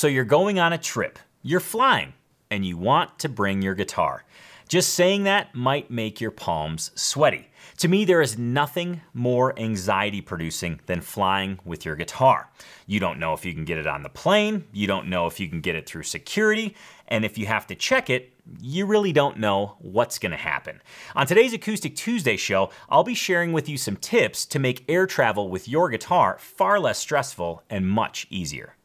[0.00, 2.14] So you're going on a trip, you're flying,
[2.50, 4.24] and you want to bring your guitar.
[4.66, 7.50] Just saying that might make your palms sweaty.
[7.80, 12.48] To me, there is nothing more anxiety producing than flying with your guitar.
[12.86, 15.38] You don't know if you can get it on the plane, you don't know if
[15.38, 16.74] you can get it through security,
[17.08, 20.80] and if you have to check it, you really don't know what's going to happen.
[21.14, 25.06] On today's Acoustic Tuesday show, I'll be sharing with you some tips to make air
[25.06, 28.76] travel with your guitar far less stressful and much easier.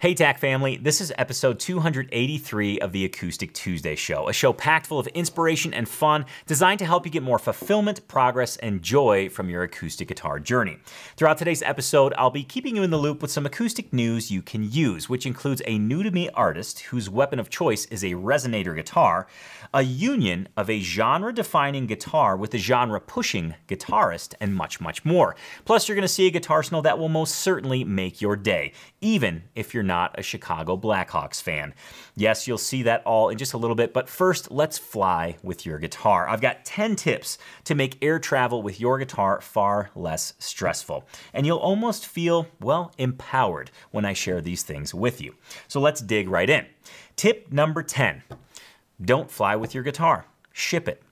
[0.00, 4.86] Hey, TAC family, this is episode 283 of the Acoustic Tuesday Show, a show packed
[4.86, 9.28] full of inspiration and fun designed to help you get more fulfillment, progress, and joy
[9.28, 10.78] from your acoustic guitar journey.
[11.16, 14.40] Throughout today's episode, I'll be keeping you in the loop with some acoustic news you
[14.40, 18.12] can use, which includes a new to me artist whose weapon of choice is a
[18.12, 19.26] resonator guitar,
[19.74, 25.04] a union of a genre defining guitar with a genre pushing guitarist, and much, much
[25.04, 25.34] more.
[25.64, 29.42] Plus, you're going to see a guitarsenal that will most certainly make your day, even
[29.56, 31.74] if you're not a Chicago Blackhawks fan.
[32.14, 35.66] Yes, you'll see that all in just a little bit, but first, let's fly with
[35.66, 36.28] your guitar.
[36.28, 41.08] I've got 10 tips to make air travel with your guitar far less stressful.
[41.32, 45.34] And you'll almost feel, well, empowered when I share these things with you.
[45.66, 46.66] So let's dig right in.
[47.16, 48.22] Tip number 10
[49.00, 51.02] don't fly with your guitar, ship it.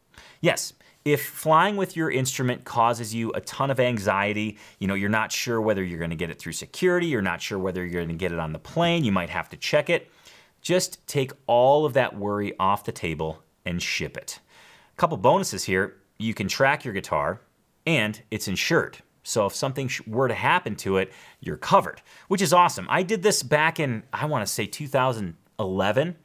[0.41, 0.73] Yes,
[1.07, 5.31] if flying with your instrument causes you a ton of anxiety, you know, you're not
[5.31, 8.33] sure whether you're to get it through security, you're not sure whether you're to get
[8.33, 10.11] it on the plane, you might have to check it,
[10.61, 14.41] just take all of that worry off the table and ship it.
[14.93, 17.41] A couple bonuses here you can track your guitar
[17.87, 18.99] and it's insured.
[19.23, 22.89] So if something were to happen to it, you're covered, which is awesome.
[22.91, 26.17] I did this back in, I want to say 2011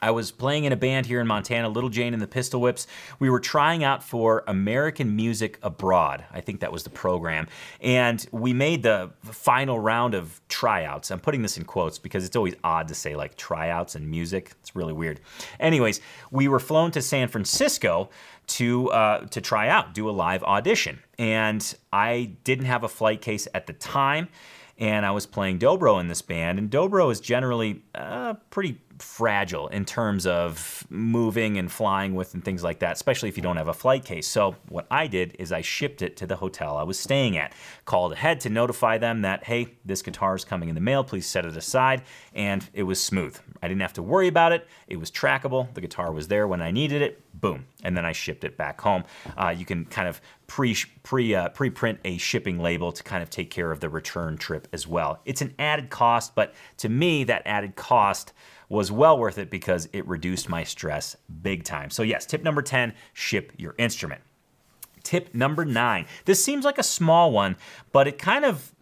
[0.00, 2.86] I was playing in a band here in Montana, Little Jane and the Pistol Whips.
[3.18, 6.24] We were trying out for American Music Abroad.
[6.32, 7.48] I think that was the program.
[7.80, 11.10] And we made the final round of tryouts.
[11.10, 14.52] I'm putting this in quotes because it's always odd to say like tryouts and music.
[14.60, 15.20] It's really weird.
[15.58, 18.10] Anyways, we were flown to San Francisco
[18.46, 21.00] to uh, to try out, do a live audition.
[21.18, 24.28] And I didn't have a flight case at the time
[24.78, 26.58] and I was playing dobro in this band.
[26.58, 32.44] And dobro is generally uh, pretty fragile in terms of moving and flying with and
[32.44, 34.26] things like that, especially if you don't have a flight case.
[34.26, 37.52] So, what I did is I shipped it to the hotel I was staying at,
[37.84, 41.26] called ahead to notify them that, hey, this guitar is coming in the mail, please
[41.26, 42.02] set it aside.
[42.34, 43.38] And it was smooth.
[43.62, 44.66] I didn't have to worry about it.
[44.86, 45.72] It was trackable.
[45.74, 47.22] The guitar was there when I needed it.
[47.40, 47.66] Boom.
[47.84, 49.04] And then I shipped it back home.
[49.36, 53.30] Uh, you can kind of pre pre uh, pre-print a shipping label to kind of
[53.30, 55.20] take care of the return trip as well.
[55.24, 58.32] It's an added cost, but to me, that added cost
[58.68, 61.90] was well worth it because it reduced my stress big time.
[61.90, 64.20] So, yes, tip number 10 ship your instrument.
[65.02, 66.06] Tip number nine.
[66.26, 67.56] This seems like a small one,
[67.92, 68.74] but it kind of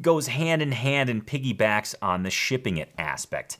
[0.00, 3.58] goes hand in hand and piggybacks on the shipping it aspect.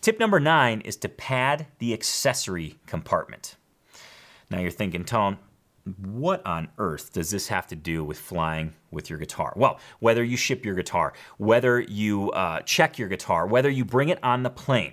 [0.00, 3.56] Tip number nine is to pad the accessory compartment.
[4.50, 5.38] Now you're thinking, Tone,
[5.98, 9.52] what on earth does this have to do with flying with your guitar?
[9.56, 14.08] Well, whether you ship your guitar, whether you uh, check your guitar, whether you bring
[14.08, 14.92] it on the plane,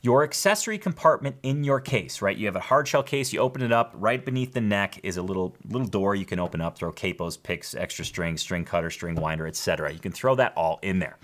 [0.00, 2.36] your accessory compartment in your case, right?
[2.36, 5.16] You have a hard shell case, you open it up, right beneath the neck is
[5.16, 8.90] a little little door you can open up, throw capos, picks, extra strings, string cutter,
[8.90, 9.92] string winder, etc.
[9.92, 11.18] You can throw that all in there.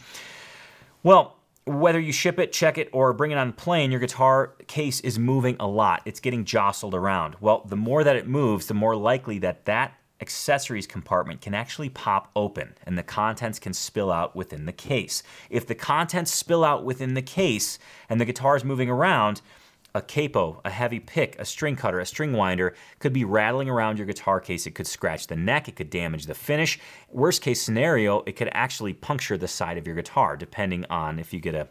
[1.03, 1.37] Well,
[1.67, 5.19] whether you ship it, check it, or bring it on plane, your guitar case is
[5.19, 6.03] moving a lot.
[6.05, 7.37] It's getting jostled around.
[7.41, 11.91] Well, the more that it moves, the more likely that that accessories compartment can actually
[11.91, 15.23] pop open and the contents can spill out within the case.
[15.51, 19.43] If the contents spill out within the case and the guitar is moving around,
[19.95, 23.99] a capo, a heavy pick, a string cutter, a string winder could be rattling around
[23.99, 24.67] your guitar case.
[24.67, 26.81] It could scratch the neck, it could damage the finish.
[27.11, 31.35] Worst case scenario, it could actually puncture the side of your guitar, depending on if
[31.35, 31.69] you get a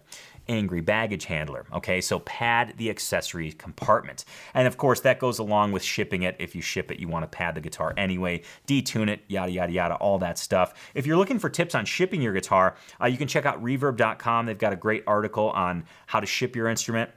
[0.47, 1.65] angry baggage handler.
[1.73, 4.25] Okay, so pad the accessory compartment.
[4.53, 6.35] And of course, that goes along with shipping it.
[6.39, 9.71] If you ship it, you want to pad the guitar anyway, detune it, yada, yada,
[9.71, 10.73] yada, all that stuff.
[10.93, 14.45] If you're looking for tips on shipping your guitar, uh, you can check out reverb.com.
[14.45, 17.09] They've got a great article on how to ship your instrument.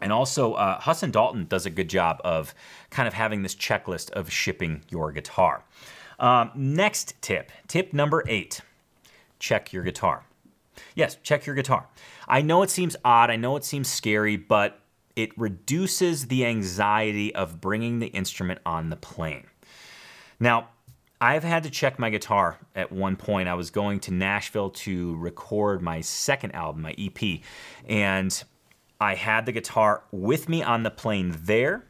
[0.00, 2.54] And also, uh, Husson Dalton does a good job of
[2.88, 5.64] kind of having this checklist of shipping your guitar.
[6.18, 8.60] Um, next tip, tip number eight
[9.38, 10.24] check your guitar.
[10.94, 11.88] Yes, check your guitar.
[12.30, 14.78] I know it seems odd, I know it seems scary, but
[15.16, 19.48] it reduces the anxiety of bringing the instrument on the plane.
[20.38, 20.68] Now,
[21.20, 23.48] I've had to check my guitar at one point.
[23.48, 27.40] I was going to Nashville to record my second album, my EP,
[27.88, 28.42] and
[29.00, 31.84] I had the guitar with me on the plane there,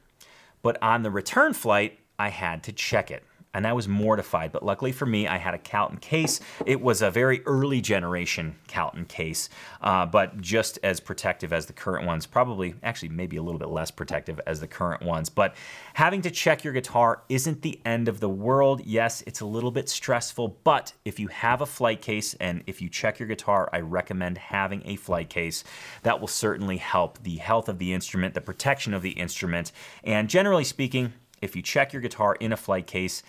[0.63, 3.25] but on the return flight, I had to check it.
[3.55, 4.53] And I was mortified.
[4.53, 6.41] But luckily for me, I had a Calton case.
[6.67, 9.49] It was a very early generation Calton case,
[9.81, 12.27] uh, but just as protective as the current ones.
[12.27, 15.29] Probably, actually, maybe a little bit less protective as the current ones.
[15.29, 15.55] But
[15.95, 18.83] having to check your guitar isn't the end of the world.
[18.85, 22.81] Yes, it's a little bit stressful, but if you have a flight case and if
[22.81, 25.65] you check your guitar, I recommend having a flight case.
[26.03, 29.73] That will certainly help the health of the instrument, the protection of the instrument,
[30.05, 33.23] and generally speaking, if you check your guitar in a flight case,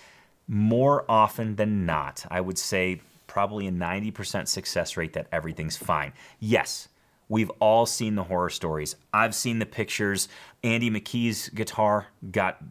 [0.47, 6.11] more often than not, I would say probably a 90% success rate that everything's fine.
[6.39, 6.89] Yes,
[7.29, 8.95] we've all seen the horror stories.
[9.13, 10.27] I've seen the pictures.
[10.63, 12.61] Andy McKee's guitar got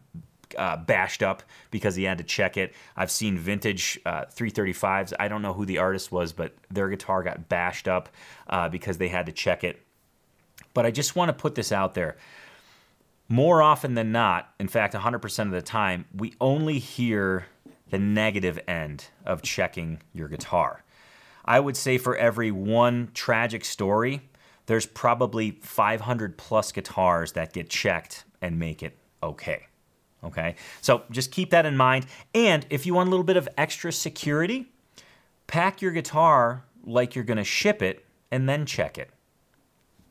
[0.57, 2.73] uh, bashed up because he had to check it.
[2.95, 5.13] I've seen vintage uh, 335s.
[5.19, 8.09] I don't know who the artist was, but their guitar got bashed up
[8.47, 9.81] uh, because they had to check it.
[10.73, 12.17] But I just want to put this out there
[13.31, 17.47] more often than not, in fact, 100% of the time, we only hear
[17.89, 20.83] the negative end of checking your guitar.
[21.45, 24.21] I would say for every one tragic story,
[24.65, 29.67] there's probably 500 plus guitars that get checked and make it okay.
[30.23, 32.05] Okay, so just keep that in mind.
[32.35, 34.67] And if you want a little bit of extra security,
[35.47, 39.09] pack your guitar like you're gonna ship it and then check it.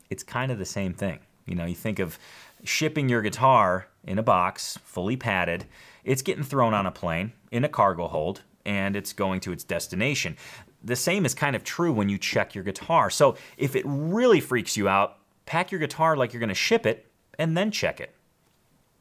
[0.09, 1.19] It's kind of the same thing.
[1.45, 2.19] You know, you think of
[2.63, 5.65] shipping your guitar in a box, fully padded.
[6.03, 9.63] It's getting thrown on a plane in a cargo hold and it's going to its
[9.63, 10.37] destination.
[10.83, 13.09] The same is kind of true when you check your guitar.
[13.09, 16.85] So if it really freaks you out, pack your guitar like you're going to ship
[16.85, 18.15] it and then check it.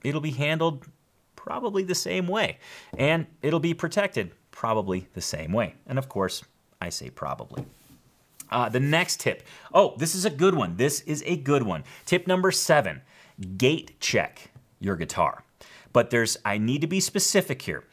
[0.02, 0.86] It'll be handled
[1.36, 2.58] probably the same way
[2.96, 5.74] and it'll be protected probably the same way.
[5.86, 6.42] And of course,
[6.80, 7.64] I say probably.
[8.50, 9.42] Uh, the next tip.
[9.72, 10.76] Oh, this is a good one.
[10.76, 11.84] This is a good one.
[12.04, 13.02] Tip number seven
[13.40, 14.50] gate check
[14.80, 15.44] your guitar.
[15.92, 17.84] But there's, I need to be specific here.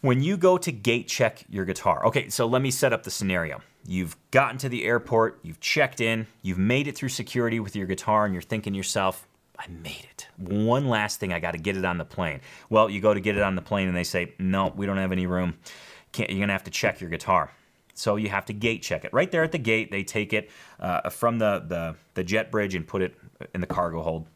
[0.00, 3.10] When you go to gate check your guitar, okay, so let me set up the
[3.10, 3.62] scenario.
[3.86, 7.86] You've gotten to the airport, you've checked in, you've made it through security with your
[7.86, 9.26] guitar, and you're thinking to yourself,
[9.58, 10.26] I made it.
[10.36, 12.40] One last thing, I got to get it on the plane.
[12.70, 14.96] Well, you go to get it on the plane, and they say, No, we don't
[14.96, 15.54] have any room.
[16.12, 17.50] Can't, you're going to have to check your guitar.
[17.94, 19.12] So you have to gate check it.
[19.12, 20.50] Right there at the gate, they take it
[20.80, 23.14] uh, from the, the, the jet bridge and put it
[23.54, 24.26] in the cargo hold.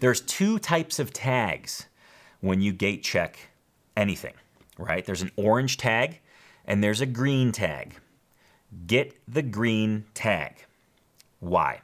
[0.00, 1.86] There's two types of tags
[2.40, 3.38] when you gate check
[3.96, 4.34] anything,
[4.78, 5.04] right?
[5.04, 6.20] There's an orange tag
[6.64, 7.94] and there's a green tag.
[8.86, 10.64] Get the green tag.
[11.40, 11.80] Why?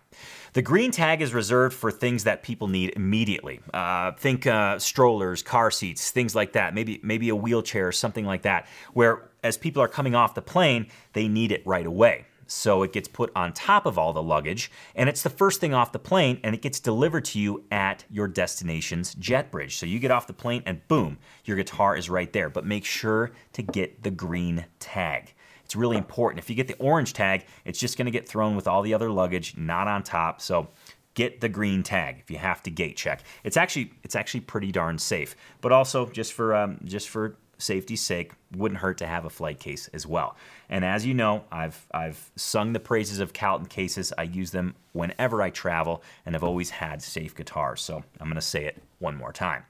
[0.52, 3.60] The green tag is reserved for things that people need immediately.
[3.72, 6.74] Uh, think uh, strollers, car seats, things like that.
[6.74, 8.66] Maybe maybe a wheelchair or something like that.
[8.92, 12.26] Where as people are coming off the plane, they need it right away.
[12.46, 15.74] So it gets put on top of all the luggage, and it's the first thing
[15.74, 19.76] off the plane, and it gets delivered to you at your destination's jet bridge.
[19.76, 22.50] So you get off the plane, and boom, your guitar is right there.
[22.50, 25.34] But make sure to get the green tag.
[25.64, 26.38] It's really important.
[26.38, 28.92] If you get the orange tag, it's just going to get thrown with all the
[28.92, 30.40] other luggage, not on top.
[30.40, 30.68] So
[31.14, 33.22] get the green tag if you have to gate check.
[33.44, 35.34] It's actually it's actually pretty darn safe.
[35.60, 39.60] But also just for um, just for safety's sake, wouldn't hurt to have a flight
[39.60, 40.36] case as well.
[40.68, 44.12] And as you know, I've I've sung the praises of Calton cases.
[44.16, 47.80] I use them whenever I travel, and I've always had safe guitars.
[47.80, 49.64] So I'm going to say it one more time.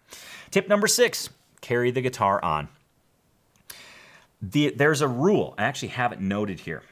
[0.50, 2.68] Tip number six: carry the guitar on.
[4.42, 5.54] The, there's a rule.
[5.56, 6.82] I actually have it noted here.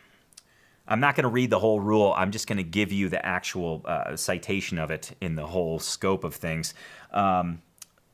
[0.89, 2.13] I'm not going to read the whole rule.
[2.17, 5.79] I'm just going to give you the actual uh, citation of it in the whole
[5.79, 6.75] scope of things.
[7.13, 7.63] Um,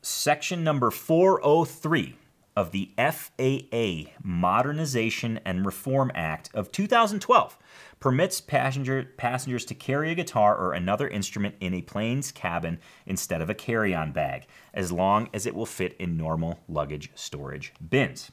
[0.01, 2.15] section number 403
[2.59, 7.57] of the FAA Modernization and Reform Act of 2012
[8.01, 13.41] permits passenger, passengers to carry a guitar or another instrument in a plane's cabin instead
[13.41, 17.73] of a carry on bag, as long as it will fit in normal luggage storage
[17.89, 18.29] bins.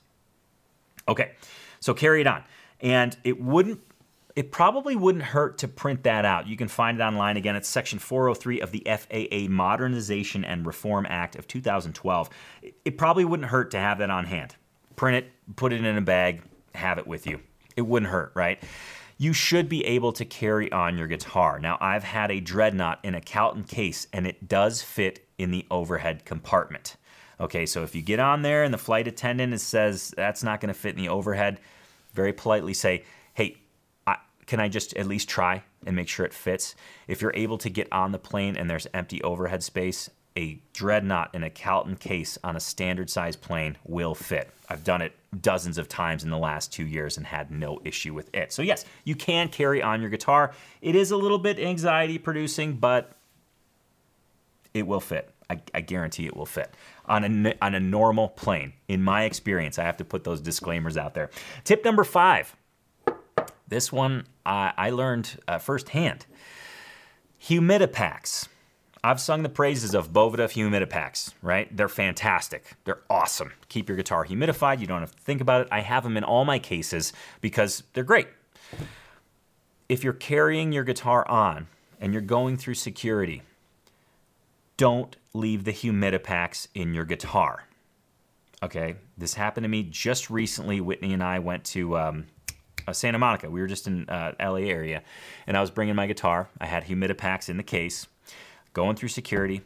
[1.06, 1.30] Okay,
[1.78, 2.42] so carry it on.
[2.80, 3.85] And it wouldn't
[4.36, 6.46] it probably wouldn't hurt to print that out.
[6.46, 7.56] You can find it online again.
[7.56, 12.28] It's section 403 of the FAA Modernization and Reform Act of 2012.
[12.84, 14.54] It probably wouldn't hurt to have that on hand.
[14.94, 16.42] Print it, put it in a bag,
[16.74, 17.40] have it with you.
[17.76, 18.62] It wouldn't hurt, right?
[19.16, 21.58] You should be able to carry on your guitar.
[21.58, 25.66] Now, I've had a dreadnought in a Calton case, and it does fit in the
[25.70, 26.96] overhead compartment.
[27.40, 30.72] Okay, so if you get on there and the flight attendant says that's not going
[30.72, 31.60] to fit in the overhead,
[32.12, 33.56] very politely say, hey,
[34.46, 36.74] can I just at least try and make sure it fits?
[37.08, 41.34] If you're able to get on the plane and there's empty overhead space, a dreadnought
[41.34, 44.50] in a Calton case on a standard size plane will fit.
[44.68, 48.14] I've done it dozens of times in the last two years and had no issue
[48.14, 48.52] with it.
[48.52, 50.52] So, yes, you can carry on your guitar.
[50.82, 53.12] It is a little bit anxiety producing, but
[54.74, 55.30] it will fit.
[55.48, 56.74] I, I guarantee it will fit
[57.06, 58.72] on a, on a normal plane.
[58.88, 61.30] In my experience, I have to put those disclaimers out there.
[61.64, 62.54] Tip number five.
[63.68, 66.26] This one I, I learned uh, firsthand.
[67.42, 68.48] Humidipacks.
[69.04, 71.74] I've sung the praises of Boveda Humidipacks, right?
[71.76, 72.72] They're fantastic.
[72.84, 73.52] They're awesome.
[73.68, 74.80] Keep your guitar humidified.
[74.80, 75.68] You don't have to think about it.
[75.70, 78.28] I have them in all my cases because they're great.
[79.88, 81.68] If you're carrying your guitar on
[82.00, 83.42] and you're going through security,
[84.76, 87.64] don't leave the Humidipacks in your guitar.
[88.62, 90.80] Okay, this happened to me just recently.
[90.80, 92.26] Whitney and I went to um,
[92.86, 93.50] uh, Santa Monica.
[93.50, 95.02] We were just in uh, LA area,
[95.46, 96.48] and I was bringing my guitar.
[96.60, 98.06] I had Humidipacks in the case,
[98.72, 99.62] going through security.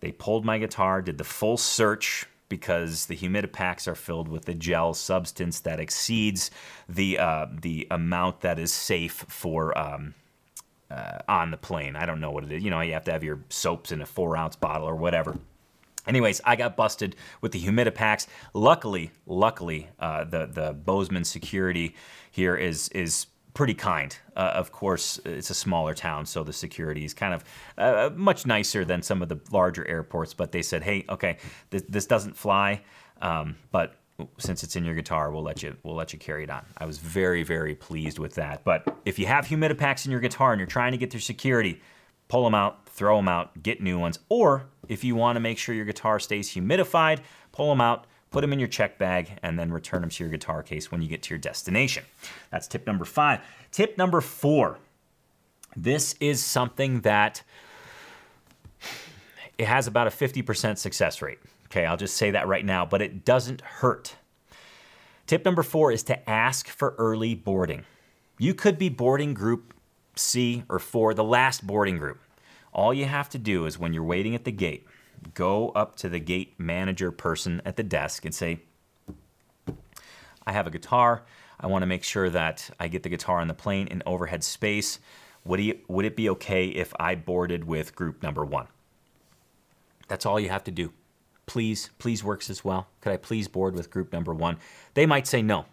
[0.00, 4.54] They pulled my guitar, did the full search because the Humidipacks are filled with a
[4.54, 6.50] gel substance that exceeds
[6.88, 9.76] the uh, the amount that is safe for.
[9.76, 10.14] Um,
[10.90, 11.96] uh, on the plane.
[11.96, 12.62] I don't know what it is.
[12.62, 15.36] You know, you have to have your soaps in a four ounce bottle or whatever.
[16.06, 18.26] Anyways, I got busted with the Humidipacks.
[18.52, 21.94] Luckily, luckily, uh, the the Bozeman security
[22.30, 24.16] here is is pretty kind.
[24.36, 27.44] Uh, of course, it's a smaller town, so the security is kind of
[27.78, 30.34] uh, much nicer than some of the larger airports.
[30.34, 31.38] But they said, "Hey, okay,
[31.70, 32.82] th- this doesn't fly,
[33.22, 33.96] um, but
[34.38, 36.84] since it's in your guitar, we'll let you we'll let you carry it on." I
[36.84, 38.64] was very very pleased with that.
[38.64, 41.80] But if you have Humidipacks in your guitar and you're trying to get through security,
[42.28, 44.18] pull them out, throw them out, get new ones.
[44.28, 47.20] Or if you want to make sure your guitar stays humidified,
[47.52, 50.30] pull them out, put them in your check bag, and then return them to your
[50.30, 52.04] guitar case when you get to your destination.
[52.50, 53.40] That's tip number five.
[53.70, 54.78] Tip number four
[55.76, 57.42] this is something that
[59.58, 61.38] it has about a 50% success rate.
[61.66, 64.14] Okay, I'll just say that right now, but it doesn't hurt.
[65.26, 67.84] Tip number four is to ask for early boarding.
[68.38, 69.74] You could be boarding group
[70.16, 72.20] C or four, the last boarding group.
[72.74, 74.86] All you have to do is when you're waiting at the gate,
[75.32, 78.60] go up to the gate manager person at the desk and say,
[80.44, 81.22] I have a guitar.
[81.60, 84.42] I want to make sure that I get the guitar on the plane in overhead
[84.42, 84.98] space.
[85.44, 88.66] Would, he, would it be okay if I boarded with group number one?
[90.08, 90.92] That's all you have to do.
[91.46, 92.88] Please, please works as well.
[93.00, 94.58] Could I please board with group number one?
[94.94, 95.66] They might say no.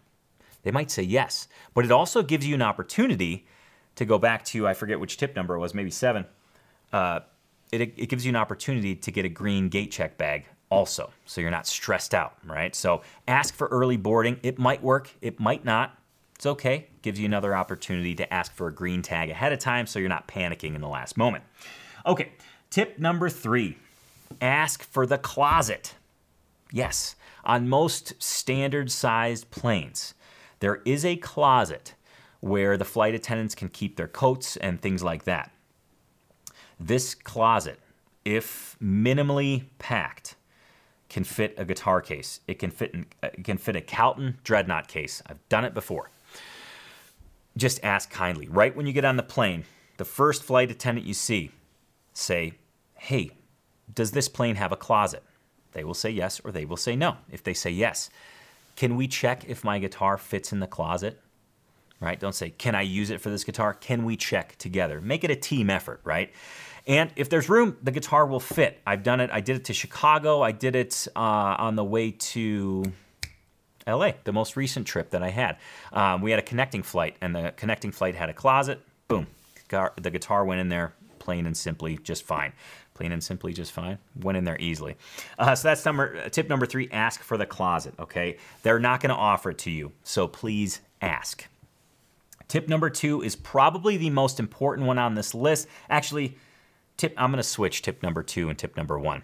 [0.63, 1.47] They might say yes.
[1.73, 3.47] But it also gives you an opportunity
[3.95, 6.25] to go back to, I forget which tip number it was, maybe seven.
[6.91, 7.21] Uh,
[7.71, 11.41] it, it gives you an opportunity to get a green gate check bag also, so
[11.41, 12.75] you're not stressed out, right?
[12.75, 14.39] So ask for early boarding.
[14.43, 15.97] It might work, it might not.
[16.35, 16.87] It's okay.
[17.03, 20.09] Gives you another opportunity to ask for a green tag ahead of time so you're
[20.09, 21.43] not panicking in the last moment.
[22.05, 22.31] Okay,
[22.71, 23.77] tip number three
[24.41, 25.93] ask for the closet.
[26.71, 30.15] Yes, on most standard sized planes,
[30.61, 31.93] there is a closet
[32.39, 35.51] where the flight attendants can keep their coats and things like that.
[36.83, 37.79] This closet,
[38.25, 40.33] if minimally packed,
[41.09, 42.39] can fit a guitar case.
[42.47, 45.21] It can fit uh, it can fit a Calton Dreadnought case.
[45.27, 46.09] I've done it before.
[47.55, 48.47] Just ask kindly.
[48.47, 49.65] Right when you get on the plane,
[49.97, 51.51] the first flight attendant you see,
[52.13, 52.53] say,
[52.95, 53.29] "Hey,
[53.93, 55.21] does this plane have a closet?"
[55.73, 57.17] They will say yes or they will say no.
[57.29, 58.09] If they say yes,
[58.75, 61.21] can we check if my guitar fits in the closet?
[62.01, 62.19] Right?
[62.19, 64.99] Don't say, "Can I use it for this guitar?" Can we check together?
[64.99, 66.33] Make it a team effort, right?
[66.87, 68.81] And if there's room, the guitar will fit.
[68.87, 69.29] I've done it.
[69.31, 70.41] I did it to Chicago.
[70.41, 72.91] I did it uh, on the way to
[73.87, 75.57] LA, the most recent trip that I had.
[75.93, 78.81] Um, we had a connecting flight, and the connecting flight had a closet.
[79.07, 79.27] Boom.
[79.69, 82.51] The guitar went in there plain and simply just fine.
[82.93, 83.99] Plain and simply just fine.
[84.19, 84.97] Went in there easily.
[85.39, 88.37] Uh, so that's number tip number three ask for the closet, okay?
[88.63, 91.45] They're not going to offer it to you, so please ask.
[92.51, 95.69] Tip number two is probably the most important one on this list.
[95.89, 96.35] Actually,
[96.97, 99.23] Tip, I'm to switch tip number two and tip number one.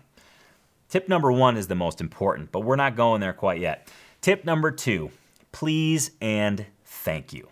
[0.87, 3.91] Tip number one is the most important, but we're not going there quite yet.
[4.21, 5.11] Tip number two
[5.51, 7.49] please and thank you.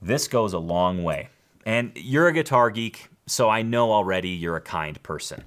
[0.00, 1.28] This goes a long way.
[1.66, 5.44] And you're a guitar geek, so I know already you're a kind person.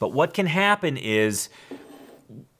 [0.00, 1.48] But what can happen is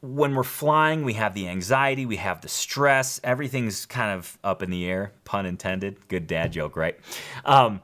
[0.00, 4.62] when we're flying, we have the anxiety, we have the stress, everything's kind of up
[4.62, 6.08] in the air, pun intended.
[6.08, 6.98] Good dad joke, right?
[7.44, 7.80] Um,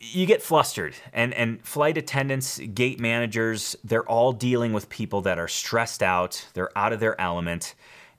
[0.00, 5.38] you get flustered and and flight attendants gate managers they're all dealing with people that
[5.38, 7.74] are stressed out they're out of their element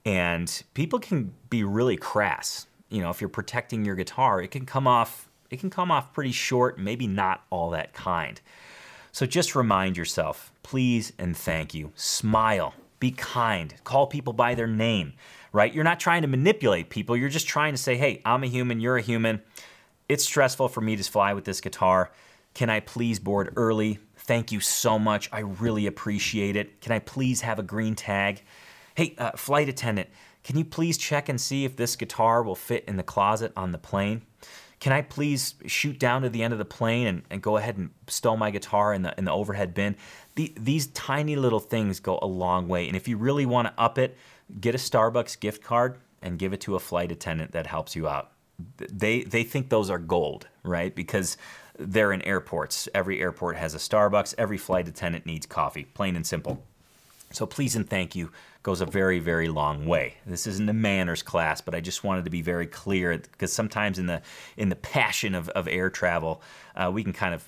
[0.05, 4.65] and people can be really crass you know if you're protecting your guitar it can
[4.65, 8.39] come off it can come off pretty short maybe not all that kind
[9.12, 14.68] so just remind yourself please and thank you smile be kind call people by their
[14.68, 15.13] name
[15.51, 18.48] right you're not trying to manipulate people you're just trying to say hey i'm a
[18.48, 19.42] human you're a human
[20.10, 22.12] it's stressful for me to fly with this guitar.
[22.54, 24.00] Can I please board early?
[24.16, 25.30] Thank you so much.
[25.32, 26.82] I really appreciate it.
[26.82, 28.42] Can I please have a green tag?
[28.96, 30.10] Hey, uh, flight attendant,
[30.44, 33.74] can you please check and see if this guitar will fit in the closet on
[33.74, 34.22] the plane?
[34.80, 37.77] Can I please shoot down to the end of the plane and, and go ahead
[37.77, 39.96] and stow my guitar in the in the overhead bin?
[40.38, 42.88] The, these tiny little things go a long way.
[42.88, 44.15] And if you really want to up it,
[44.62, 48.08] get a Starbucks gift card and give it to a flight attendant that helps you
[48.08, 48.32] out.
[48.77, 50.96] They they think those are gold, right?
[50.96, 51.38] Because
[51.77, 52.88] they're in airports.
[52.94, 54.36] Every airport has a Starbucks.
[54.38, 56.63] Every flight attendant needs coffee, plain and simple.
[57.32, 58.32] So please and thank you
[58.63, 60.15] goes a very, very long way.
[60.25, 63.98] This isn't a manners class, but I just wanted to be very clear because sometimes
[63.98, 64.22] in the
[64.56, 66.41] in the passion of, of air travel,
[66.75, 67.48] uh, we can kind of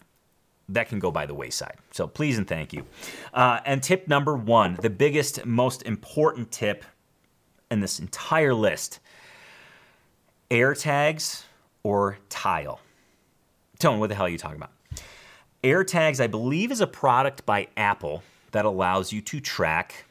[0.69, 1.77] that can go by the wayside.
[1.91, 2.85] So please and thank you.
[3.33, 6.85] Uh, and tip number one, the biggest, most important tip
[7.69, 8.99] in this entire list:
[10.49, 11.45] air tags
[11.83, 12.79] or tile.
[13.79, 14.71] Tone, what the hell are you talking about?
[15.63, 20.05] AirTags, I believe, is a product by Apple that allows you to track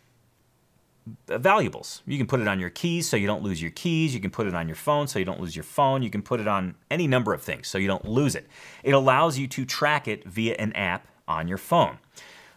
[1.27, 2.03] valuables.
[2.07, 4.15] You can put it on your keys so you don't lose your keys.
[4.15, 6.03] You can put it on your phone so you don't lose your phone.
[6.03, 8.47] You can put it on any number of things so you don't lose it.
[8.83, 11.99] It allows you to track it via an app on your phone.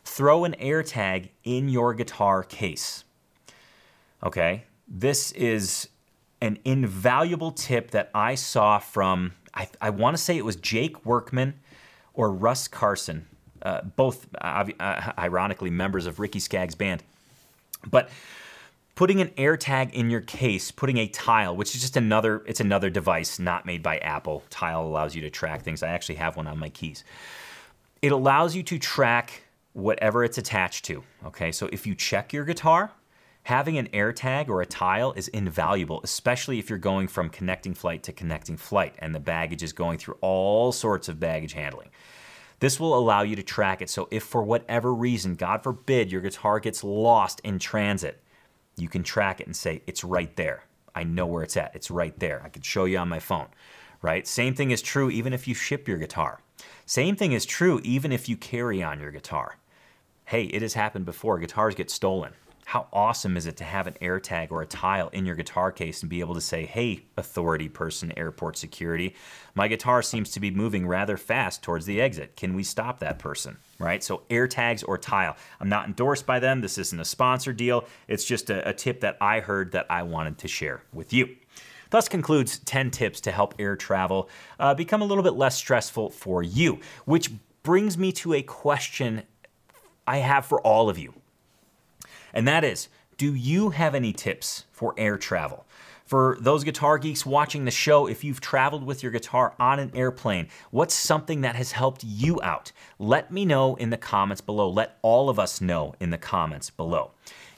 [0.03, 3.03] Throw an AirTag in your guitar case.
[4.23, 5.89] Okay, this is
[6.41, 11.05] an invaluable tip that I saw from, I, I want to say it was Jake
[11.05, 11.59] Workman
[12.13, 13.27] or Russ Carson,
[13.61, 17.03] uh, both uh, uh, ironically members of Ricky Skaggs' band.
[17.89, 18.09] But
[18.95, 22.89] putting an AirTag in your case, putting a tile, which is just another, it's another
[22.89, 24.43] device not made by Apple.
[24.49, 25.83] Tile allows you to track things.
[25.83, 27.03] I actually have one on my keys.
[28.01, 31.03] It allows you to track whatever it's attached to.
[31.25, 32.91] Okay, so if you check your guitar,
[33.43, 38.03] having an AirTag or a tile is invaluable, especially if you're going from connecting flight
[38.03, 41.89] to connecting flight and the baggage is going through all sorts of baggage handling.
[42.61, 43.89] This will allow you to track it.
[43.89, 48.21] So if for whatever reason, God forbid, your guitar gets lost in transit,
[48.77, 50.63] you can track it and say, it's right there.
[50.93, 51.75] I know where it's at.
[51.75, 52.41] It's right there.
[52.45, 53.47] I can show you on my phone,
[54.03, 54.27] right?
[54.27, 56.39] Same thing is true even if you ship your guitar.
[56.85, 59.57] Same thing is true even if you carry on your guitar.
[60.25, 61.39] Hey, it has happened before.
[61.39, 62.33] Guitars get stolen
[62.65, 66.01] how awesome is it to have an AirTag or a tile in your guitar case
[66.01, 69.15] and be able to say, hey, authority person, airport security,
[69.55, 72.35] my guitar seems to be moving rather fast towards the exit.
[72.35, 73.57] Can we stop that person?
[73.79, 74.03] Right?
[74.03, 75.35] So, AirTags or tile.
[75.59, 76.61] I'm not endorsed by them.
[76.61, 77.85] This isn't a sponsor deal.
[78.07, 81.35] It's just a, a tip that I heard that I wanted to share with you.
[81.89, 86.11] Thus concludes 10 tips to help air travel uh, become a little bit less stressful
[86.11, 87.31] for you, which
[87.63, 89.23] brings me to a question
[90.07, 91.13] I have for all of you
[92.33, 95.65] and that is do you have any tips for air travel?
[96.05, 99.91] For those guitar geeks watching the show, if you've traveled with your guitar on an
[99.93, 102.71] airplane, what's something that has helped you out?
[102.99, 104.69] Let me know in the comments below.
[104.69, 107.11] Let all of us know in the comments below.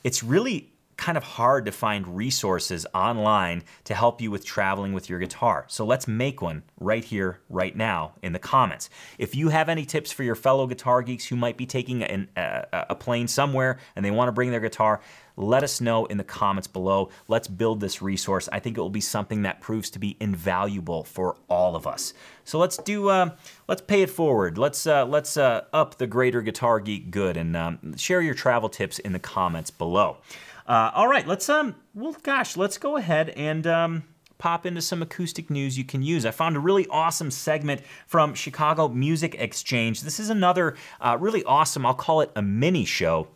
[0.03, 0.72] It's really
[1.03, 5.65] kind of hard to find resources online to help you with traveling with your guitar.
[5.67, 8.89] So let's make one right here, right now in the comments.
[9.17, 12.29] If you have any tips for your fellow guitar geeks who might be taking an,
[12.37, 15.01] a, a plane somewhere and they want to bring their guitar,
[15.35, 17.09] let us know in the comments below.
[17.27, 18.47] Let's build this resource.
[18.53, 22.13] I think it will be something that proves to be invaluable for all of us.
[22.45, 23.31] So let's do, uh,
[23.67, 24.57] let's pay it forward.
[24.57, 28.69] Let's uh, let's uh, up the greater guitar geek good and um, share your travel
[28.69, 30.17] tips in the comments below.
[30.67, 34.03] Uh, all right, let's um, well, gosh, let's go ahead and um,
[34.37, 36.25] pop into some acoustic news you can use.
[36.25, 40.01] I found a really awesome segment from Chicago Music Exchange.
[40.01, 43.27] This is another uh, really awesome, I'll call it a mini show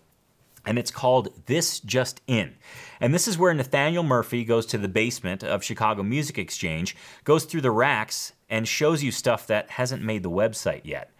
[0.67, 2.55] and it's called This Just In.
[2.99, 7.45] And this is where Nathaniel Murphy goes to the basement of Chicago Music Exchange, goes
[7.45, 11.11] through the racks, and shows you stuff that hasn't made the website yet.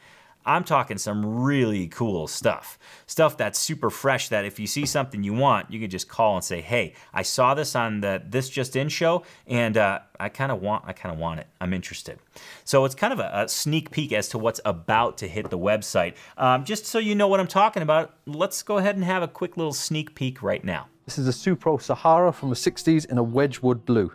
[0.47, 2.79] I'm talking some really cool stuff.
[3.05, 6.35] Stuff that's super fresh that if you see something you want, you can just call
[6.35, 10.29] and say, "Hey, I saw this on the This Just In show and uh, I
[10.29, 11.47] kind of want I kind of want it.
[11.59, 12.19] I'm interested."
[12.63, 15.59] So it's kind of a, a, sneak peek as to what's about to hit the
[15.59, 16.15] website.
[16.37, 19.27] Um, just so you know what I'm talking about, let's go ahead and have a
[19.27, 20.87] quick little sneak peek right now.
[21.05, 24.11] This is a Supro Sahara from the 60s in a Wedgwood blue.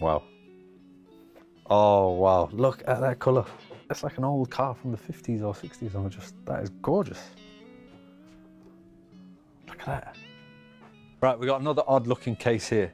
[0.00, 0.22] Wow.
[1.70, 3.44] Oh wow, look at that colour.
[3.90, 7.30] It's like an old car from the 50s or 60s and just, that is gorgeous.
[9.68, 10.16] Look at that.
[11.20, 12.92] Right, we got another odd looking case here.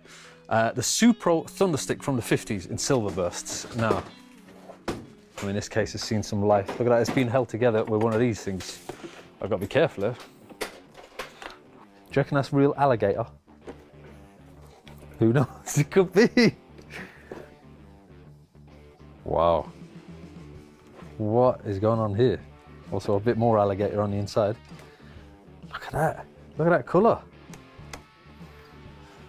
[0.51, 3.75] Uh, the Supro Thunderstick from the 50s in silver bursts.
[3.77, 4.03] Now,
[4.89, 6.69] I mean, this case has seen some life.
[6.69, 8.79] Look at that, it's been held together with one of these things.
[9.41, 10.17] I've got to be careful here.
[10.61, 10.67] Do
[12.11, 13.27] you reckon that's real alligator?
[15.19, 15.47] Who knows?
[15.79, 16.57] It could be.
[19.27, 19.73] Wow.
[21.19, 22.41] What is going on here?
[22.93, 24.57] Also a bit more alligator on the inside.
[25.73, 26.27] Look at that.
[26.57, 27.21] Look at that colour.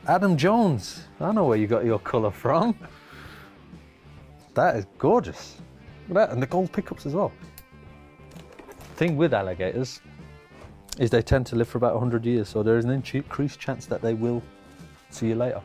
[0.08, 1.04] Adam Jones.
[1.20, 2.78] I know where you got your colour from.
[4.54, 5.58] That is gorgeous.
[6.08, 6.34] Look at that.
[6.34, 7.32] And the gold pickups as well.
[8.98, 10.00] Thing with alligators
[11.00, 13.88] is they tend to live for about 100 years, so there is an increased chance
[13.88, 14.44] that they will
[15.10, 15.62] see you later.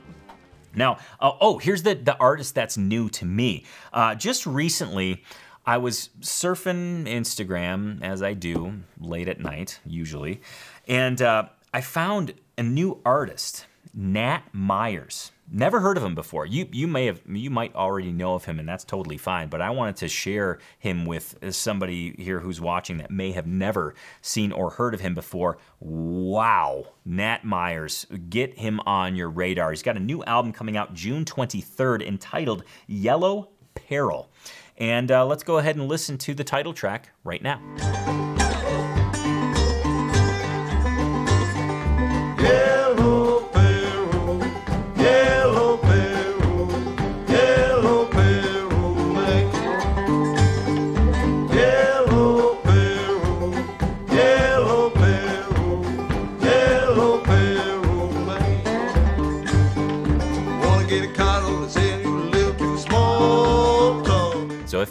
[0.74, 3.64] Now, uh, oh, here's the, the artist that's new to me.
[3.92, 5.22] Uh, just recently,
[5.64, 10.40] I was surfing Instagram, as I do late at night, usually,
[10.88, 15.30] and uh, I found a new artist, Nat Myers.
[15.54, 16.46] Never heard of him before.
[16.46, 19.48] You you may have you might already know of him, and that's totally fine.
[19.48, 23.94] But I wanted to share him with somebody here who's watching that may have never
[24.22, 25.58] seen or heard of him before.
[25.78, 29.70] Wow, Nat Myers, get him on your radar.
[29.70, 34.30] He's got a new album coming out June 23rd, entitled Yellow Peril.
[34.78, 38.31] And uh, let's go ahead and listen to the title track right now.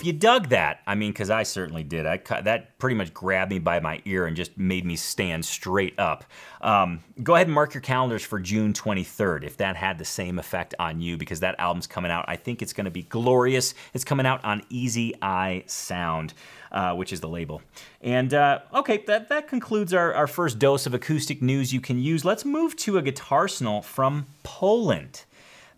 [0.01, 3.51] If you dug that, I mean, because I certainly did, I that pretty much grabbed
[3.51, 6.23] me by my ear and just made me stand straight up.
[6.59, 10.39] Um, go ahead and mark your calendars for June 23rd if that had the same
[10.39, 12.25] effect on you, because that album's coming out.
[12.27, 13.75] I think it's going to be glorious.
[13.93, 16.33] It's coming out on Easy Eye Sound.
[16.71, 17.61] Uh, which is the label.
[17.99, 21.99] And uh, okay, that, that concludes our, our first dose of acoustic news you can
[21.99, 22.23] use.
[22.23, 25.25] Let's move to a guitarsenal from Poland.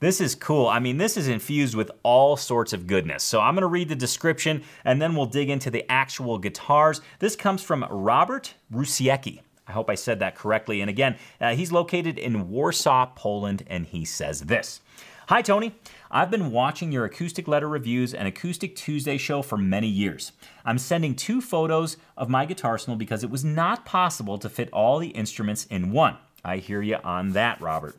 [0.03, 0.67] This is cool.
[0.67, 3.23] I mean, this is infused with all sorts of goodness.
[3.23, 6.99] So I'm to read the description and then we'll dig into the actual guitars.
[7.19, 9.39] This comes from Robert Rusiecki.
[9.65, 10.81] I hope I said that correctly.
[10.81, 14.81] And again, uh, he's located in Warsaw, Poland, and he says this.
[15.29, 15.73] Hi, Tony.
[16.11, 20.33] I've been watching your Acoustic Letter Reviews and Acoustic Tuesday show for many years.
[20.65, 24.99] I'm sending two photos of my guitarsenal because it was not possible to fit all
[24.99, 26.17] the instruments in one.
[26.43, 27.95] I hear you on that, Robert.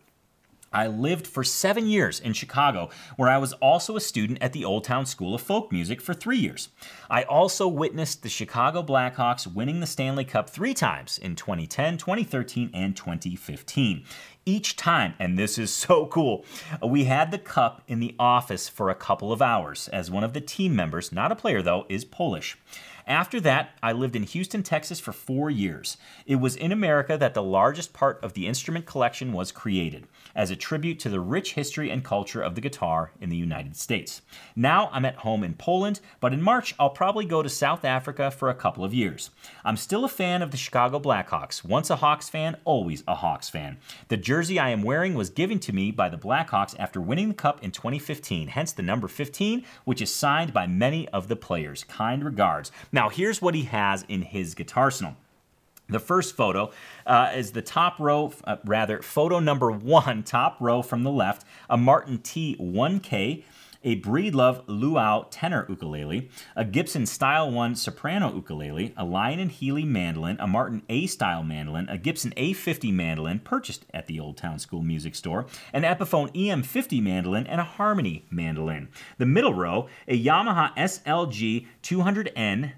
[0.75, 4.65] I lived for seven years in Chicago, where I was also a student at the
[4.65, 6.69] Old Town School of Folk Music for three years.
[7.09, 12.71] I also witnessed the Chicago Blackhawks winning the Stanley Cup three times in 2010, 2013,
[12.75, 14.05] and 2015.
[14.47, 16.45] Each time, and this is so cool,
[16.85, 20.33] we had the cup in the office for a couple of hours, as one of
[20.33, 22.59] the team members, not a player though, is Polish.
[23.07, 25.99] After that, I lived in Houston, Texas for four years.
[26.25, 30.51] It was in America that the largest part of the instrument collection was created, as
[30.51, 34.23] a tribute to the rich history and culture of the guitar in the United States.
[34.57, 38.31] Now I'm at home in Poland, but in March I'll probably go to South Africa
[38.31, 39.31] for a couple of years.
[39.67, 41.63] I'm still a fan of the Chicago Blackhawks.
[41.63, 43.77] Once a Hawks fan, always a Hawks fan.
[44.09, 47.35] The jersey I am wearing was given to me by the Blackhawks after winning the
[47.35, 51.85] cup in 2015, hence the number 15, which is signed by many of the players.
[51.85, 52.73] Kind regards.
[52.95, 55.17] Now, here's what he has in his guitarsenal.
[55.89, 56.71] The first photo
[57.05, 61.45] uh, is the top row, uh, rather, photo number one, top row from the left,
[61.69, 63.43] a Martin T1K,
[63.83, 69.85] a Breedlove Luau tenor ukulele, a Gibson Style 1 soprano ukulele, a Lyon and Healy
[69.85, 74.61] mandolin, a Martin A style mandolin, a Gibson A50 mandolin purchased at the Old Town
[74.61, 78.89] School Music Store, an Epiphone EM50 mandolin, and a Harmony mandolin.
[79.19, 82.75] The middle row, a Yamaha SLG 200N,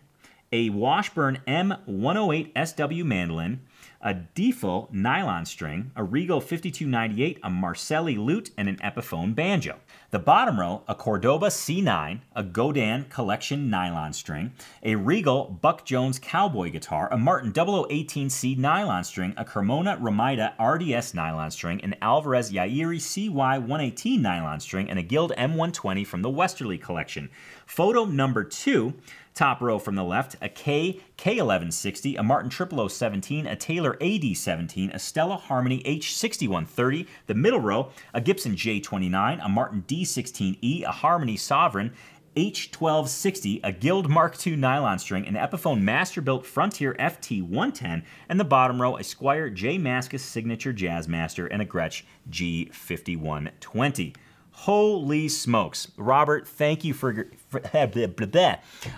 [0.53, 3.61] a Washburn M108 SW mandolin,
[4.01, 9.77] a Defoe nylon string, a Regal 5298, a Marcelli lute, and an Epiphone banjo.
[10.11, 16.19] The bottom row, a Cordoba C9, a Godin collection nylon string, a Regal Buck Jones
[16.21, 22.53] cowboy guitar, a Martin 0018C nylon string, a Cremona Romita RDS nylon string, an Alvarez
[22.53, 27.29] Yairi CY118 nylon string, and a Guild M120 from the Westerly collection.
[27.67, 28.95] Photo number two,
[29.37, 34.99] Top row from the left, a Kay K1160, a Martin 0017, a Taylor AD17, a
[34.99, 37.07] Stella Harmony H6130.
[37.27, 41.93] The middle row, a Gibson J29, a Martin D16E, a Harmony Sovereign,
[42.35, 48.81] H1260, a Guild Mark II nylon string, an Epiphone Masterbuilt Frontier FT110, and the bottom
[48.81, 54.15] row, a Squier J Mascis Signature Jazzmaster, and a Gretsch G5120.
[54.61, 55.93] Holy smokes.
[55.99, 57.29] Robert, thank you for.
[57.49, 57.61] for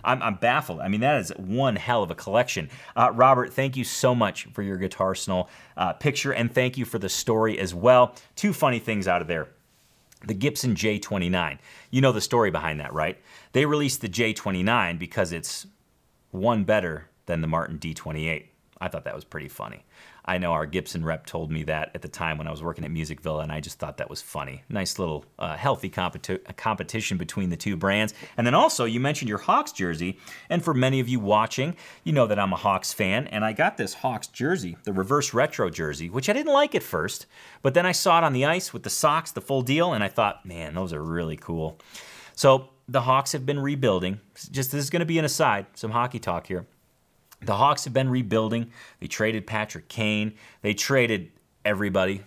[0.05, 0.81] I'm, I'm, baffled.
[0.81, 2.71] I mean, that is one hell of a collection.
[2.97, 6.99] Uh, Robert, thank you so much for your guitarsenal uh, picture, and thank you for
[7.01, 8.14] the story as well.
[8.37, 9.49] Two funny things out of there.
[10.27, 11.59] the Gibson J29.
[11.90, 13.18] You know the story behind that, right?
[13.53, 15.66] They released the J29 because it's
[16.31, 18.47] one better than the Martin D28.
[18.81, 19.85] I thought that was pretty funny.
[20.29, 22.85] I know our Gibson rep told me that at the time when I was working
[22.85, 24.62] at Music Villa, and I just thought that was funny.
[24.69, 28.12] Nice little uh, healthy competi- competition between the two brands.
[28.37, 30.19] And then also, you mentioned your Hawks jersey,
[30.51, 33.55] and for many of you watching, you know that I'm a Hawks fan, and I
[33.55, 37.25] got this Hawks jersey, the reverse retro jersey, which I didn't like at first,
[37.62, 40.05] but then I saw it on the ice with the socks, the full deal, and
[40.05, 41.79] I thought, man, those are really cool.
[42.35, 44.21] So the Hawks have been rebuilding.
[44.51, 46.67] Just this is going to be an aside, some hockey talk here.
[47.40, 48.70] The Hawks have been rebuilding.
[49.01, 50.35] They traded Patrick Kane.
[50.62, 51.31] They traded
[51.64, 52.22] everybody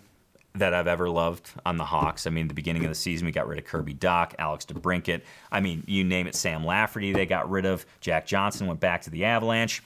[0.56, 2.28] that I've ever loved on the Hawks.
[2.28, 5.22] I mean, the beginning of the season, we got rid of Kirby Dach, Alex DeBrincat.
[5.52, 7.86] I mean, you name it, Sam Lafferty, they got rid of.
[8.02, 9.82] Jack Johnson went back to the Avalanche.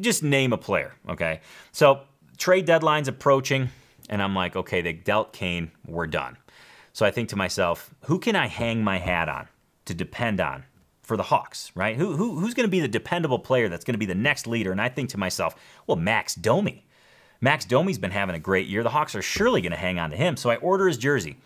[0.00, 1.40] Just name a player, okay?
[1.72, 2.02] So,
[2.38, 3.68] trade deadline's approaching,
[4.08, 6.36] and I'm like, okay, they dealt Kane, we're done.
[6.92, 9.48] So I think to myself, who can I hang my hat on
[9.84, 10.64] to depend on
[11.10, 11.96] for the Hawks, right?
[11.96, 14.46] Who, who who's going to be the dependable player that's going to be the next
[14.46, 14.70] leader?
[14.70, 15.56] And I think to myself,
[15.88, 16.84] well, Max Domi.
[17.40, 18.84] Max Domi's been having a great year.
[18.84, 20.36] The Hawks are surely going to hang on to him.
[20.36, 21.36] So I order his jersey.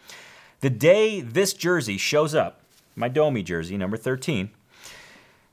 [0.61, 2.61] The day this jersey shows up,
[2.94, 4.50] my Domi jersey, number 13,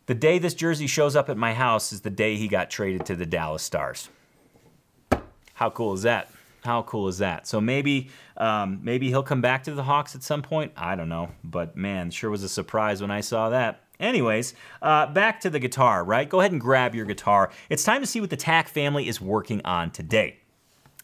[0.08, 3.06] the day this jersey shows up at my house is the day he got traded
[3.06, 4.10] to the Dallas Stars.
[5.54, 6.30] How cool is that?
[6.66, 7.48] How cool is that?
[7.48, 10.74] So maybe um, maybe he'll come back to the Hawks at some point.
[10.76, 13.84] I don't know, but man, sure was a surprise when I saw that.
[14.02, 16.28] Anyways, uh, back to the guitar, right?
[16.28, 17.52] Go ahead and grab your guitar.
[17.70, 20.40] It's time to see what the TAC family is working on today.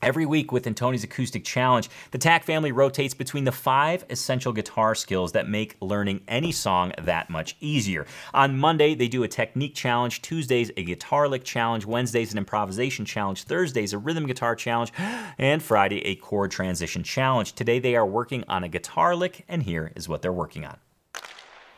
[0.02, 4.94] Every week within Tony's Acoustic Challenge, the TAC family rotates between the five essential guitar
[4.94, 8.06] skills that make learning any song that much easier.
[8.32, 13.06] On Monday, they do a technique challenge, Tuesdays, a guitar lick challenge, Wednesdays, an improvisation
[13.06, 14.94] challenge, Thursdays, a rhythm guitar challenge,
[15.40, 17.54] and Friday, a chord transition challenge.
[17.54, 20.78] Today, they are working on a guitar lick, and here is what they're working on.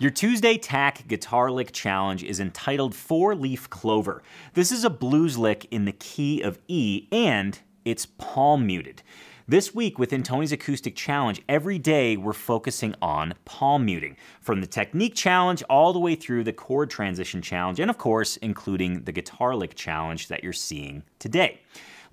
[0.01, 4.23] Your Tuesday Tack Guitar Lick Challenge is entitled Four Leaf Clover.
[4.53, 9.03] This is a blues lick in the key of E and it's palm muted.
[9.45, 14.67] This week within Tony's Acoustic Challenge, every day we're focusing on palm muting, from the
[14.67, 19.11] technique challenge all the way through the chord transition challenge, and of course, including the
[19.11, 21.59] guitar lick challenge that you're seeing today.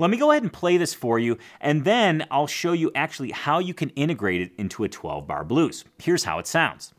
[0.01, 3.31] Let me go ahead and play this for you, and then I'll show you actually
[3.31, 5.85] how you can integrate it into a 12 bar blues.
[6.01, 6.93] Here's how it sounds.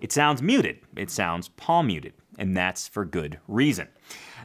[0.00, 3.88] It sounds muted, it sounds palm muted and that's for good reason.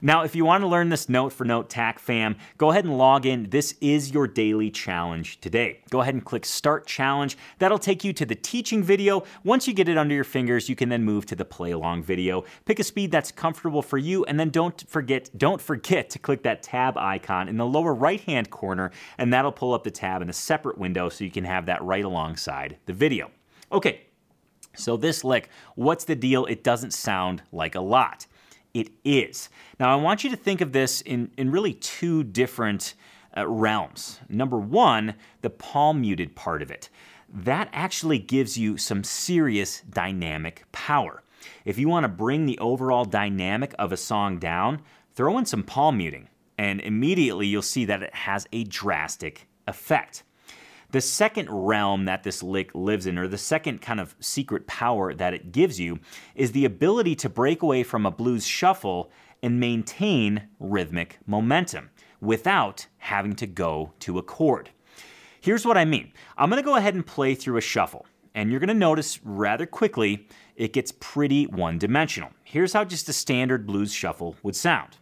[0.04, 2.98] Now, if you want to learn this note for note TAC fam, go ahead and
[2.98, 3.52] log in.
[3.52, 5.82] This is your daily challenge today.
[5.92, 7.38] Go ahead and click Start Challenge.
[7.60, 9.24] That'll take you to the teaching video.
[9.44, 12.02] Once you get it under your fingers, you can then move to the play along
[12.02, 12.46] video.
[12.66, 16.42] Pick a speed that's comfortable for you, and then don't forget, don't forget to click
[16.42, 20.32] that tab icon in the lower right-hand corner, and that'll pull up the tab in
[20.32, 23.30] a separate window so you can have that right alongside the video.
[23.72, 24.02] Okay,
[24.76, 26.48] so this lick, what's the deal?
[26.48, 28.26] It doesn't sound like a lot.
[28.74, 29.50] It is.
[29.80, 32.94] Now I want you to think of this in, in really two different
[33.36, 34.20] uh, realms.
[34.30, 36.90] Number one, the palm muted part of it.
[37.34, 41.24] That actually gives you some serious dynamic power.
[41.66, 44.82] If you want to bring the overall dynamic of a song down,
[45.16, 50.24] throw in some palm muting, and immediately you'll see that it has a drastic effect.
[50.92, 55.14] The second realm that this lick lives in, or the second kind of secret power
[55.14, 56.00] that it gives you,
[56.36, 59.10] is the ability to break away from a blues shuffle
[59.42, 64.70] and maintain rhythmic momentum without having to go to a chord.
[65.40, 68.60] Here's what I mean I'm gonna go ahead and play through a shuffle, and you're
[68.60, 70.28] gonna notice rather quickly
[70.58, 72.32] it gets pretty one dimensional.
[72.44, 74.98] Here's how just a standard blues shuffle would sound.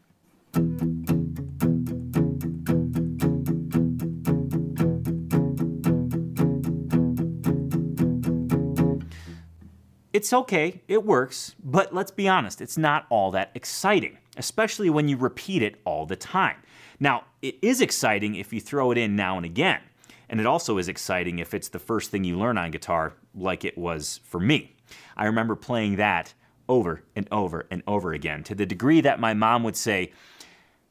[10.11, 15.07] It's okay, it works, but let's be honest, it's not all that exciting, especially when
[15.07, 16.57] you repeat it all the time.
[16.99, 19.81] Now, it is exciting if you throw it in now and again,
[20.27, 23.63] and it also is exciting if it's the first thing you learn on guitar, like
[23.63, 24.75] it was for me.
[25.15, 26.33] I remember playing that
[26.67, 30.11] over and over and over again to the degree that my mom would say,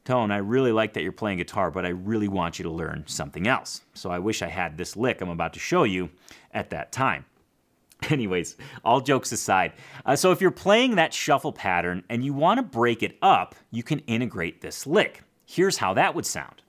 [0.04, 3.02] Tone, I really like that you're playing guitar, but I really want you to learn
[3.08, 3.82] something else.
[3.94, 6.08] So I wish I had this lick I'm about to show you
[6.54, 7.24] at that time.
[8.10, 9.72] Anyways, all jokes aside,
[10.06, 13.54] uh, so if you're playing that shuffle pattern and you want to break it up,
[13.70, 15.22] you can integrate this lick.
[15.46, 16.62] Here's how that would sound.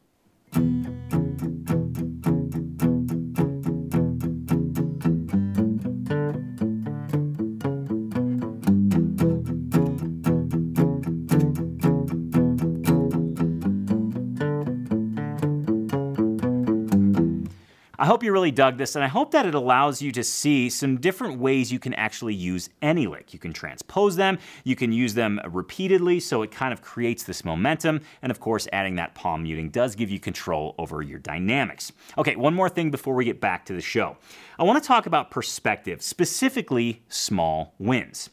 [18.01, 20.69] I hope you really dug this, and I hope that it allows you to see
[20.69, 23.33] some different ways you can actually use any lick.
[23.33, 27.43] You can transpose them, you can use them repeatedly, so it kind of creates this
[27.43, 31.91] momentum, and of course, adding that palm muting does give you control over your dynamics.
[32.17, 34.15] Okay, one more thing before we get back to the show.
[34.57, 38.29] I want to talk about perspective, specifically small wins.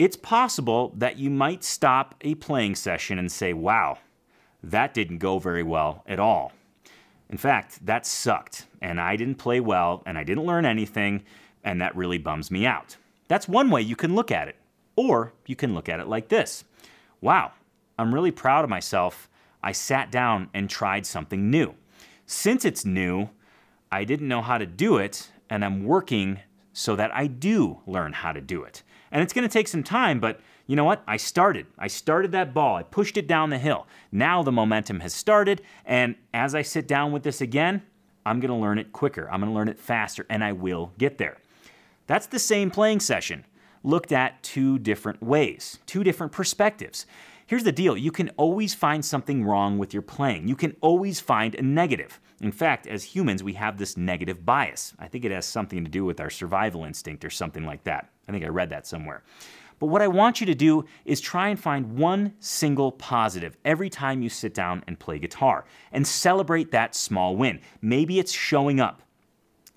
[0.00, 3.98] It's possible that you might stop a playing session and say, wow,
[4.64, 6.50] that didn't go very well at all.
[7.30, 11.24] In fact, that sucked, and I didn't play well, and I didn't learn anything,
[11.62, 12.96] and that really bums me out.
[13.28, 14.56] That's one way you can look at it.
[14.96, 16.64] Or you can look at it like this
[17.20, 17.52] Wow,
[17.98, 19.28] I'm really proud of myself.
[19.62, 21.74] I sat down and tried something new.
[22.26, 23.30] Since it's new,
[23.90, 26.40] I didn't know how to do it, and I'm working
[26.72, 28.82] so that I do learn how to do it.
[29.10, 31.02] And it's going to take some time, but you know what?
[31.06, 31.66] I started.
[31.78, 32.76] I started that ball.
[32.76, 33.86] I pushed it down the hill.
[34.10, 37.82] Now the momentum has started, and as I sit down with this again,
[38.24, 39.28] I'm going to learn it quicker.
[39.30, 41.36] I'm going to learn it faster, and I will get there.
[42.06, 43.44] That's the same playing session,
[43.82, 47.06] looked at two different ways, two different perspectives.
[47.46, 50.48] Here's the deal you can always find something wrong with your playing.
[50.48, 52.20] You can always find a negative.
[52.40, 54.94] In fact, as humans, we have this negative bias.
[54.98, 58.10] I think it has something to do with our survival instinct or something like that.
[58.28, 59.22] I think I read that somewhere.
[59.78, 63.90] But what I want you to do is try and find one single positive every
[63.90, 67.60] time you sit down and play guitar and celebrate that small win.
[67.82, 69.02] Maybe it's showing up.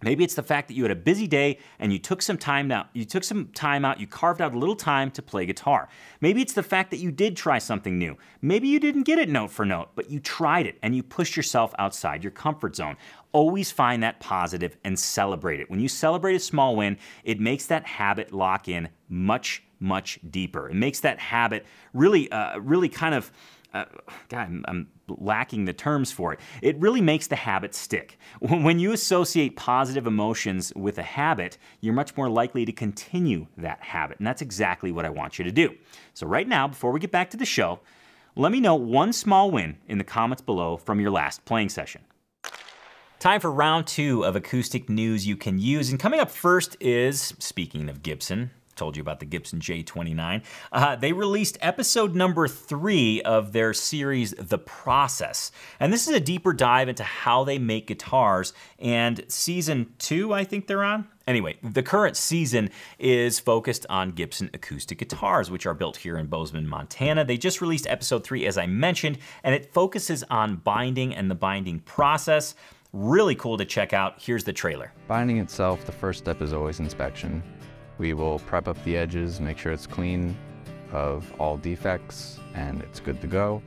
[0.04, 2.72] Maybe it's the fact that you had a busy day and you took some time
[2.72, 2.88] out.
[2.94, 5.90] You took some time out, you carved out a little time to play guitar.
[6.22, 8.16] Maybe it's the fact that you did try something new.
[8.40, 11.36] Maybe you didn't get it note for note, but you tried it and you pushed
[11.36, 12.96] yourself outside your comfort zone.
[13.32, 15.70] Always find that positive and celebrate it.
[15.70, 20.70] When you celebrate a small win, it makes that habit lock in much, much deeper.
[20.70, 23.32] It makes that habit really, uh, really kind of
[23.74, 23.86] uh,
[24.30, 26.40] God, I'm, I'm, lacking the terms for it.
[26.62, 28.20] It really makes the habit stick.
[28.42, 33.82] When you associate positive emotions with a habit, you're much more likely to continue that
[33.82, 34.18] habit.
[34.18, 35.76] And that's exactly what I want you to do.
[36.14, 37.80] So, right now, before we get back to the show,
[38.36, 42.02] let me know one small win in the comments below from your last playing session.
[43.20, 45.90] Time for round two of acoustic news you can use.
[45.90, 50.44] And coming up first is, speaking of Gibson, told you about the Gibson J29.
[50.72, 55.52] Uh, they released episode number three of their series, The Process.
[55.80, 58.54] And this is a deeper dive into how they make guitars.
[58.80, 61.08] And season two, I think they're on.
[61.28, 66.28] Anyway, the current season is focused on Gibson acoustic guitars, which are built here in
[66.28, 67.26] Bozeman, Montana.
[67.26, 71.36] They just released episode three, as I mentioned, and it focuses on binding and the
[71.36, 72.56] binding process.
[72.94, 74.22] Really cool to check out.
[74.22, 74.94] Here's the trailer.
[75.10, 77.44] Binding itself, the first step is always inspection.
[77.98, 80.38] We will prep up the edges, make sure it's clean
[80.92, 83.62] of all defects and it's good to go.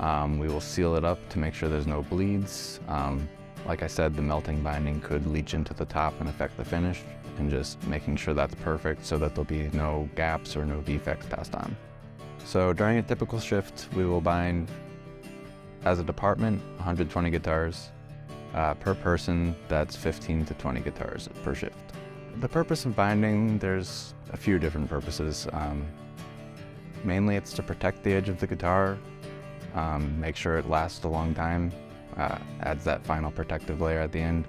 [0.00, 2.80] Um, we will seal it up to make sure there's no bleeds.
[2.88, 3.28] Um,
[3.66, 7.02] like I said, the melting binding could leach into the top and affect the finish
[7.38, 11.26] and just making sure that's perfect so that there'll be no gaps or no defects
[11.26, 11.76] passed on.
[12.44, 14.68] So during a typical shift, we will bind
[15.84, 17.90] as a department 120 guitars.
[18.54, 21.91] Uh, per person, that's 15 to 20 guitars per shift.
[22.40, 25.46] The purpose of binding, there's a few different purposes.
[25.52, 25.86] Um,
[27.04, 28.98] mainly it's to protect the edge of the guitar,
[29.74, 31.72] um, make sure it lasts a long time,
[32.16, 34.46] uh, adds that final protective layer at the end.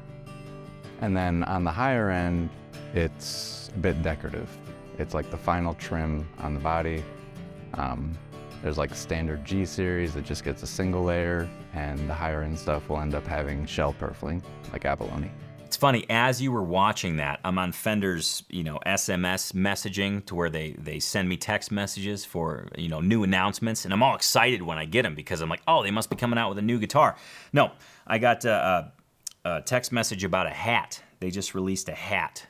[1.02, 2.50] And then on the higher end,
[2.93, 4.50] it's a bit decorative.
[4.98, 7.04] It's like the final trim on the body.
[7.74, 8.17] Um,
[8.62, 12.58] there's like standard G series that just gets a single layer, and the higher end
[12.58, 14.41] stuff will end up having shell purfling,
[14.72, 15.32] like abalone.
[15.74, 20.36] It's funny as you were watching that, I'm on Fender's, you know, SMS messaging to
[20.36, 24.14] where they they send me text messages for you know new announcements, and I'm all
[24.14, 26.60] excited when I get them because I'm like, oh, they must be coming out with
[26.60, 27.16] a new guitar.
[27.54, 27.72] No,
[28.06, 28.94] I got a,
[29.44, 31.02] a, a text message about a hat.
[31.20, 32.46] They just released a hat,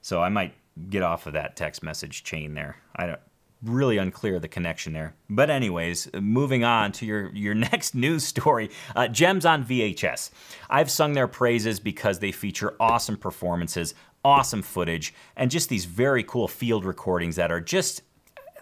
[0.00, 0.54] so I might
[0.88, 2.76] get off of that text message chain there.
[2.94, 3.20] I don't
[3.62, 5.14] really unclear the connection there.
[5.30, 10.30] But anyways, moving on to your your next news story, uh, Gems on VHS.
[10.68, 13.94] I've sung their praises because they feature awesome performances,
[14.24, 18.02] awesome footage, and just these very cool field recordings that are just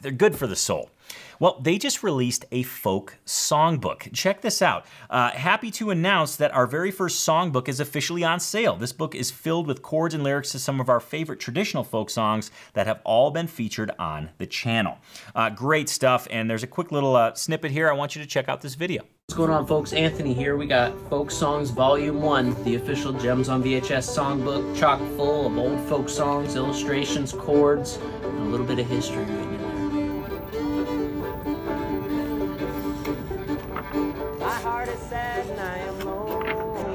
[0.00, 0.90] they're good for the soul.
[1.38, 4.12] Well, they just released a folk songbook.
[4.12, 4.84] Check this out.
[5.08, 8.76] Uh, happy to announce that our very first songbook is officially on sale.
[8.76, 12.10] This book is filled with chords and lyrics to some of our favorite traditional folk
[12.10, 14.98] songs that have all been featured on the channel.
[15.34, 17.88] Uh, great stuff, and there's a quick little uh, snippet here.
[17.88, 19.02] I want you to check out this video.
[19.30, 19.92] What's going on, folks?
[19.92, 20.56] Anthony here.
[20.56, 25.56] We got Folk Songs Volume 1, the official Gems on VHS songbook, chock full of
[25.56, 29.24] old folk songs, illustrations, chords, and a little bit of history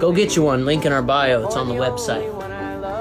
[0.06, 0.66] Go get you one.
[0.66, 1.44] Link in our bio.
[1.44, 2.32] It's on the website.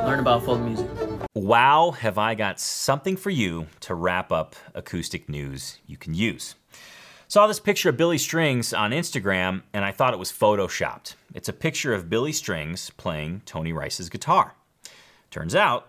[0.06, 0.88] Learn about folk music.
[1.34, 6.54] Wow, have I got something for you to wrap up acoustic news you can use.
[7.28, 11.16] Saw this picture of Billy Strings on Instagram and I thought it was photoshopped.
[11.34, 14.54] It's a picture of Billy Strings playing Tony Rice's guitar.
[15.30, 15.88] Turns out,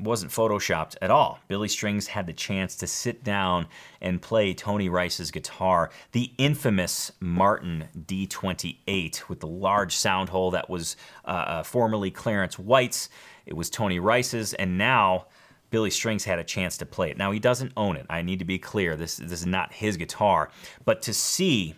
[0.00, 1.38] wasn't photoshopped at all.
[1.48, 3.66] Billy Strings had the chance to sit down
[4.00, 10.68] and play Tony Rice's guitar, the infamous Martin D28 with the large sound hole that
[10.68, 13.08] was uh, uh, formerly Clarence White's.
[13.46, 15.26] It was Tony Rice's, and now
[15.70, 17.16] Billy Strings had a chance to play it.
[17.16, 18.06] Now he doesn't own it.
[18.10, 18.96] I need to be clear.
[18.96, 20.50] This this is not his guitar,
[20.84, 21.74] but to see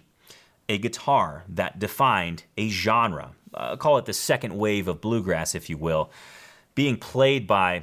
[0.68, 5.68] a guitar that defined a genre, uh, call it the second wave of bluegrass, if
[5.68, 6.11] you will,
[6.75, 7.83] being played by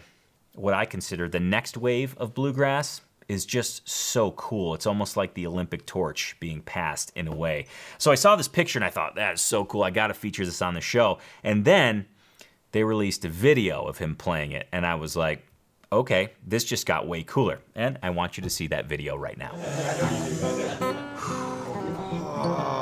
[0.55, 4.73] what I consider the next wave of bluegrass is just so cool.
[4.73, 7.67] It's almost like the Olympic torch being passed in a way.
[7.99, 9.83] So I saw this picture and I thought, that is so cool.
[9.83, 11.19] I got to feature this on the show.
[11.43, 12.07] And then
[12.71, 14.67] they released a video of him playing it.
[14.71, 15.45] And I was like,
[15.91, 17.59] okay, this just got way cooler.
[17.75, 19.53] And I want you to see that video right now.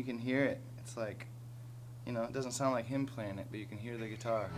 [0.00, 0.62] You can hear it.
[0.78, 1.26] It's like,
[2.06, 4.48] you know, it doesn't sound like him playing it, but you can hear the guitar.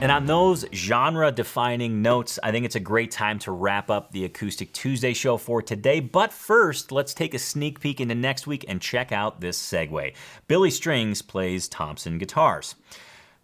[0.00, 4.12] And on those genre defining notes, I think it's a great time to wrap up
[4.12, 6.00] the Acoustic Tuesday show for today.
[6.00, 10.14] But first, let's take a sneak peek into next week and check out this segue.
[10.46, 12.74] Billy Strings plays Thompson guitars.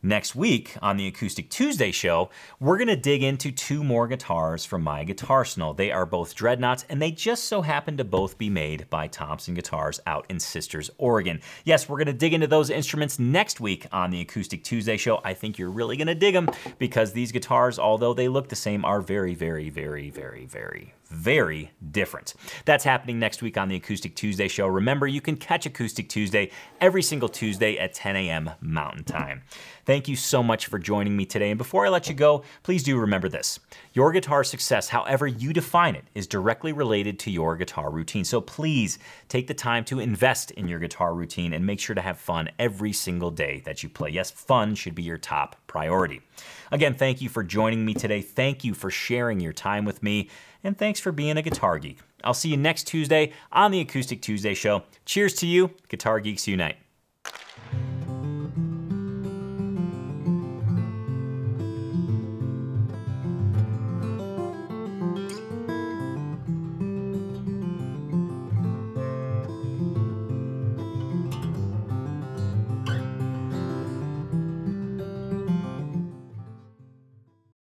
[0.05, 2.29] Next week on the Acoustic Tuesday show,
[2.61, 5.75] we're going to dig into two more guitars from my guitarsenal.
[5.75, 9.55] They are both dreadnoughts, and they just so happen to both be made by Thompson
[9.55, 11.41] Guitars out in Sisters, Oregon.
[11.65, 15.23] Yes, we're going to dig into those instruments next week on the Acoustic Tuesday show.
[15.25, 18.57] I think you're really going to dig them because these guitars, although they look the
[18.57, 22.35] same, are very, very, very, very, very, very different.
[22.65, 24.67] That's happening next week on the Acoustic Tuesday show.
[24.67, 26.51] Remember, you can catch Acoustic Tuesday
[26.81, 28.51] every single Tuesday at 10 a.m.
[28.61, 29.43] Mountain Time.
[29.85, 31.51] Thank you so much for joining me today.
[31.51, 33.61] And before I let you go, please do remember this
[33.93, 38.25] your guitar success, however you define it, is directly related to your guitar routine.
[38.25, 38.99] So please
[39.29, 42.49] take the time to invest in your guitar routine and make sure to have fun
[42.59, 44.11] every single day that you play.
[44.11, 46.23] Yes, fun should be your top priority.
[46.73, 48.21] Again, thank you for joining me today.
[48.21, 50.29] Thank you for sharing your time with me
[50.65, 51.99] and thanks for being a guitar geek.
[52.25, 54.83] I'll see you next Tuesday on the Acoustic Tuesday Show.
[55.05, 56.79] Cheers to you, Guitar Geeks Unite.